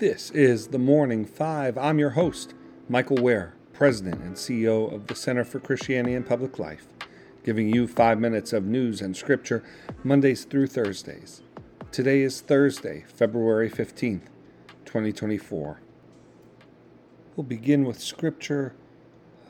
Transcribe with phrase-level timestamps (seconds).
[0.00, 1.76] This is the Morning Five.
[1.76, 2.54] I'm your host,
[2.88, 6.86] Michael Wear, President and CEO of the Center for Christianity and Public Life,
[7.44, 9.62] giving you five minutes of news and scripture
[10.02, 11.42] Mondays through Thursdays.
[11.92, 14.22] Today is Thursday, February 15th,
[14.86, 15.82] 2024.
[17.36, 18.72] We'll begin with scripture.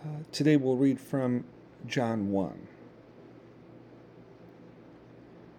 [0.05, 1.45] Uh, today we'll read from
[1.87, 2.67] John 1.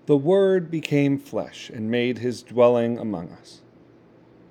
[0.05, 3.61] The Word became flesh and made his dwelling among us.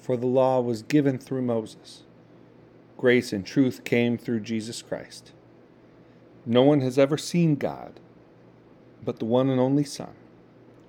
[0.00, 2.04] For the law was given through Moses.
[2.96, 5.32] Grace and truth came through Jesus Christ.
[6.46, 8.00] No one has ever seen God
[9.02, 10.14] but the one and only Son,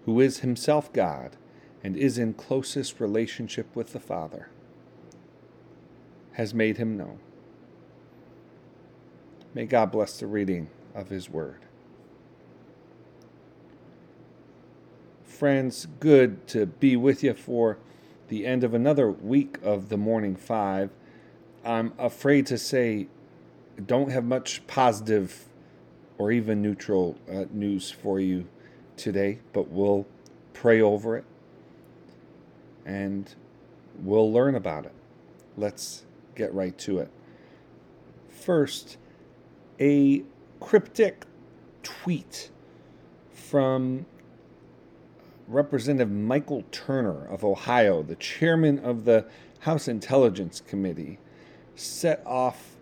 [0.06, 1.38] who is himself God
[1.84, 4.50] and is in closest relationship with the Father,
[6.34, 7.20] has made him known.
[9.54, 11.60] May God bless the reading of his word.
[15.42, 17.80] friends, good to be with you for
[18.32, 20.90] the end of another week of the Morning Five.
[21.66, 23.08] I'm afraid to say,
[23.86, 25.50] don't have much positive
[26.18, 28.48] or even neutral uh, news for you
[28.96, 30.08] today, but we'll
[30.54, 31.26] pray over it
[32.86, 33.36] and
[34.02, 34.94] we'll learn about it.
[35.58, 37.12] Let's get right to it.
[38.30, 38.98] First,
[39.78, 40.24] a
[40.62, 41.26] cryptic
[41.84, 42.50] tweet
[43.34, 44.06] from
[45.52, 49.26] Representative Michael Turner of Ohio, the chairman of the
[49.60, 51.20] House Intelligence Committee,
[51.76, 52.78] set off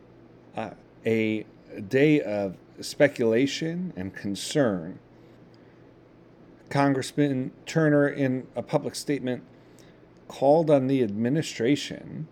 [0.56, 0.72] uh,
[1.06, 1.46] a
[1.88, 5.00] day of speculation and concern.
[6.70, 9.44] Congressman Turner, in a public statement,
[10.28, 12.28] called on the administration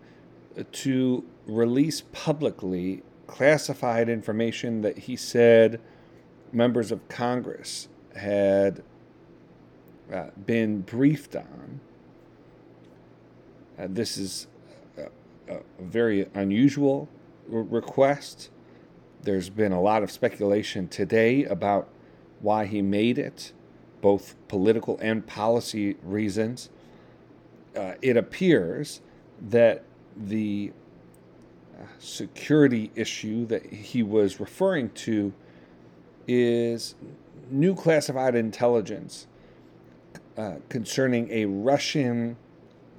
[0.71, 5.81] to release publicly classified information that he said
[6.51, 8.83] members of Congress had
[10.13, 11.79] uh, been briefed on.
[13.77, 14.47] Uh, this is
[14.97, 15.09] a,
[15.53, 17.07] a, very unusual
[17.47, 18.49] re- request.
[19.23, 21.89] There's been a lot of speculation today about
[22.41, 23.51] why he made it,
[24.01, 26.69] both political and policy reasons.
[27.75, 29.01] Uh, it appears
[29.49, 29.83] that
[30.15, 30.71] the
[31.77, 35.33] uh, security issue that he was referring to
[36.27, 36.95] is
[37.51, 39.27] new classified intelligence
[40.37, 42.37] uh, concerning a Russian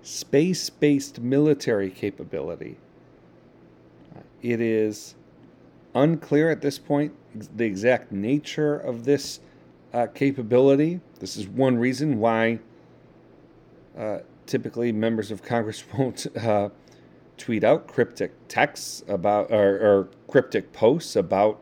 [0.03, 2.77] space based military capability.
[4.15, 5.15] Uh, it is
[5.95, 7.15] unclear at this point
[7.57, 9.41] the exact nature of this
[9.93, 11.01] uh, capability.
[11.21, 12.59] This is one reason why
[13.97, 16.71] uh, typically members of Congress won't uh,
[17.37, 21.61] tweet out cryptic texts about or, or cryptic posts about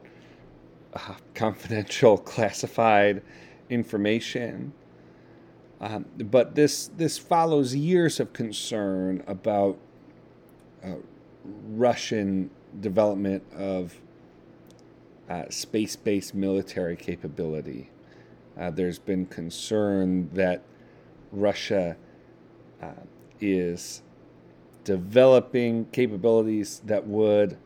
[1.34, 3.22] confidential classified
[3.69, 4.72] information.
[5.81, 9.78] Um, but this this follows years of concern about
[10.82, 10.94] uh,
[11.44, 12.50] Russian
[12.81, 14.00] development of
[15.28, 17.91] uh, space-based military capability.
[18.59, 20.62] Uh, there's been concern that
[21.32, 21.97] Russia
[22.82, 22.91] uh,
[23.41, 24.03] is
[24.84, 27.59] developing capabilities that would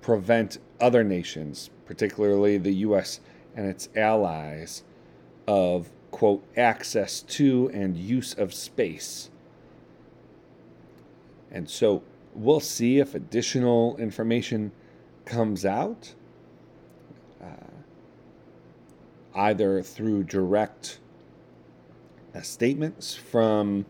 [0.00, 3.20] prevent other nations, particularly the U.S.
[3.54, 4.82] and its allies,
[5.46, 9.28] of quote, access to and use of space.
[11.50, 12.02] And so
[12.34, 14.72] we'll see if additional information
[15.26, 16.14] comes out,
[17.42, 17.68] uh,
[19.34, 21.00] either through direct
[22.34, 23.84] uh, statements from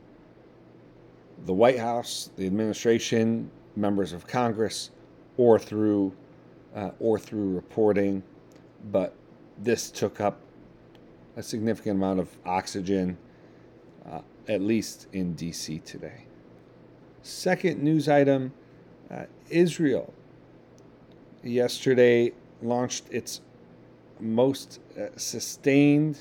[1.45, 4.91] the White House, the administration, members of Congress,
[5.37, 6.13] or through
[6.75, 8.25] uh, or through reporting.
[8.91, 9.15] But
[9.59, 10.41] this took up
[11.37, 13.17] a significant amount of oxygen,
[14.11, 16.25] uh, at least in DC today.
[17.23, 18.53] Second news item
[19.11, 20.13] uh, Israel
[21.43, 23.41] yesterday launched its
[24.19, 26.19] most uh, sustained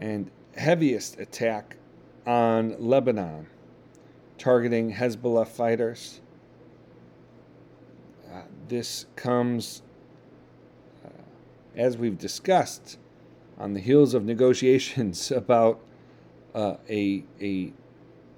[0.00, 1.76] and heaviest attack
[2.26, 3.46] on Lebanon,
[4.38, 6.20] targeting Hezbollah fighters.
[8.32, 9.82] Uh, this comes,
[11.04, 11.08] uh,
[11.76, 12.98] as we've discussed,
[13.60, 15.80] on the heels of negotiations about
[16.54, 17.72] uh, a, a,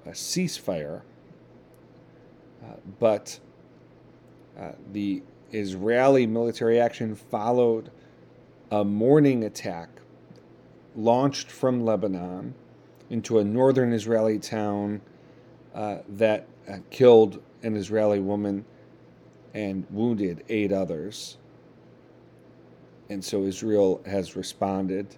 [0.04, 1.00] a, ceasefire
[2.62, 2.66] Uh,
[3.00, 3.40] but
[4.58, 5.22] uh, the
[5.52, 7.90] Israeli military action followed
[8.70, 9.88] a morning attack
[10.94, 12.54] launched from Lebanon
[13.08, 15.00] into a northern Israeli town
[15.74, 18.64] uh, that uh, killed an Israeli woman
[19.54, 21.38] and wounded eight others.
[23.10, 25.16] And so Israel has responded.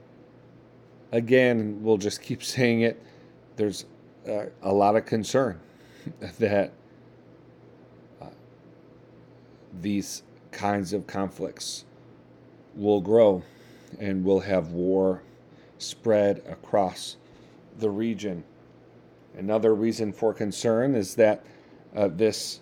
[1.13, 3.03] Again, we'll just keep saying it.
[3.57, 3.87] There's
[4.29, 5.61] uh, a lot of concern
[6.39, 6.73] that
[8.21, 8.27] uh,
[9.81, 11.85] these kinds of conflicts
[12.75, 13.43] will grow
[13.99, 15.23] and will have war
[15.79, 17.17] spread across
[17.79, 18.45] the region.
[19.37, 21.45] Another reason for concern is that
[21.95, 22.61] uh, this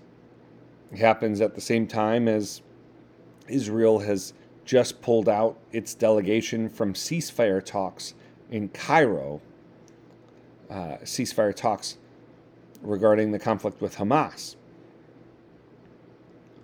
[0.97, 2.63] happens at the same time as
[3.49, 4.33] Israel has
[4.65, 8.15] just pulled out its delegation from ceasefire talks
[8.51, 9.41] in Cairo,
[10.71, 11.99] uh, ceasefire talks
[12.83, 14.57] regarding the conflict with Hamas.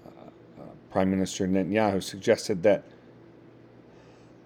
[0.06, 0.10] Uh,
[0.60, 2.84] uh, Prime Minister Netanyahu suggested that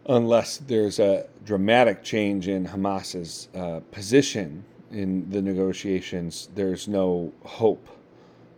[0.07, 7.89] unless there's a dramatic change in Hamas's uh, position in the negotiations, there's no hope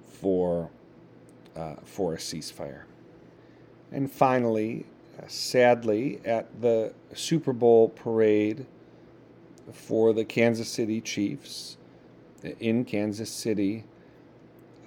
[0.04, 0.70] for
[1.84, 2.82] for a ceasefire.
[3.94, 4.86] And finally,
[5.16, 8.66] uh, sadly, at the Super Bowl parade
[9.72, 11.76] for the Kansas City Chiefs
[12.58, 13.84] in Kansas City,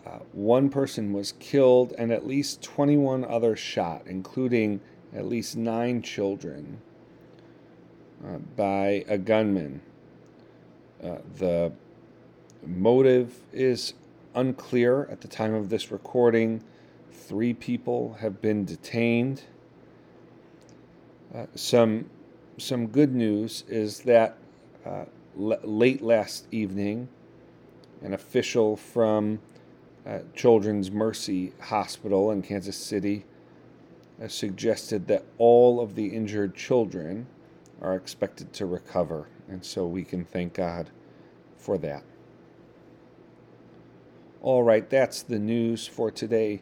[0.05, 4.81] uh, one person was killed and at least 21 others shot, including
[5.15, 6.81] at least nine children,
[8.25, 9.79] uh, by a gunman.
[11.01, 11.71] Uh, the
[12.65, 13.93] motive is
[14.35, 16.61] unclear at the time of this recording.
[17.11, 19.43] Three people have been detained.
[21.33, 22.09] Uh, some
[22.57, 24.37] some good news is that
[24.85, 25.05] uh,
[25.39, 27.07] l- late last evening,
[28.01, 29.39] an official from
[30.05, 33.25] uh, Children's Mercy Hospital in Kansas City
[34.21, 37.27] uh, suggested that all of the injured children
[37.81, 40.89] are expected to recover, and so we can thank God
[41.57, 42.03] for that.
[44.41, 46.61] All right, that's the news for today.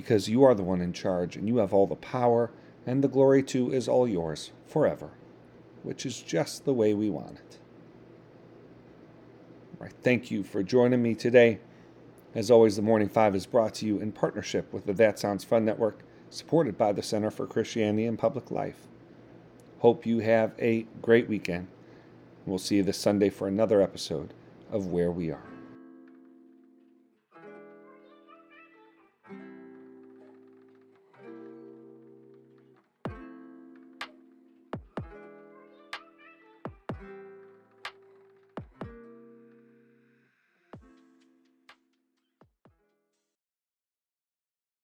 [0.00, 2.50] Because you are the one in charge, and you have all the power,
[2.86, 5.10] and the glory too is all yours forever,
[5.82, 7.58] which is just the way we want it.
[9.78, 11.58] All right, thank you for joining me today.
[12.34, 15.44] As always, the Morning Five is brought to you in partnership with the That Sounds
[15.44, 15.98] Fun Network
[16.30, 18.86] supported by the Center for Christianity and Public Life.
[19.80, 21.66] Hope you have a great weekend.
[22.46, 24.32] We'll see you this Sunday for another episode
[24.72, 25.49] of Wear We Are.